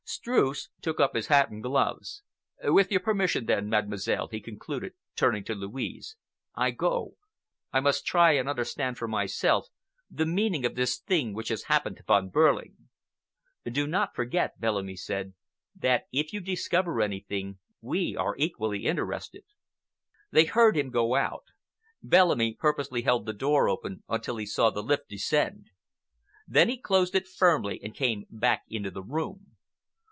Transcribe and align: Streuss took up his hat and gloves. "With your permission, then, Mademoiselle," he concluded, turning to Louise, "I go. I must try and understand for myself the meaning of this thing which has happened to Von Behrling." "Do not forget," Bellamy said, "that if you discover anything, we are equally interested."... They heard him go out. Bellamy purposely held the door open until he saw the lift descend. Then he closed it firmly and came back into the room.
Streuss 0.03 0.67
took 0.81 0.99
up 0.99 1.15
his 1.15 1.27
hat 1.27 1.49
and 1.51 1.63
gloves. 1.63 2.21
"With 2.61 2.91
your 2.91 2.99
permission, 2.99 3.45
then, 3.45 3.69
Mademoiselle," 3.69 4.27
he 4.27 4.41
concluded, 4.41 4.91
turning 5.15 5.41
to 5.45 5.55
Louise, 5.55 6.17
"I 6.53 6.71
go. 6.71 7.15
I 7.71 7.79
must 7.79 8.05
try 8.05 8.33
and 8.33 8.49
understand 8.49 8.97
for 8.97 9.07
myself 9.07 9.69
the 10.09 10.25
meaning 10.25 10.65
of 10.65 10.75
this 10.75 10.97
thing 10.99 11.33
which 11.33 11.47
has 11.47 11.63
happened 11.63 11.95
to 11.95 12.03
Von 12.03 12.29
Behrling." 12.29 12.89
"Do 13.63 13.87
not 13.87 14.13
forget," 14.13 14.59
Bellamy 14.59 14.97
said, 14.97 15.33
"that 15.77 16.07
if 16.11 16.33
you 16.33 16.41
discover 16.41 17.01
anything, 17.01 17.59
we 17.79 18.13
are 18.17 18.35
equally 18.37 18.85
interested."... 18.85 19.45
They 20.29 20.43
heard 20.43 20.75
him 20.75 20.89
go 20.89 21.15
out. 21.15 21.45
Bellamy 22.03 22.55
purposely 22.55 23.03
held 23.03 23.25
the 23.25 23.33
door 23.33 23.69
open 23.69 24.03
until 24.09 24.35
he 24.35 24.45
saw 24.45 24.71
the 24.71 24.83
lift 24.83 25.07
descend. 25.07 25.69
Then 26.45 26.67
he 26.67 26.77
closed 26.77 27.15
it 27.15 27.29
firmly 27.29 27.79
and 27.81 27.95
came 27.95 28.25
back 28.29 28.63
into 28.67 28.91
the 28.91 29.03
room. 29.03 29.45